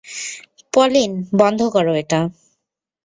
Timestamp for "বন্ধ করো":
1.39-1.93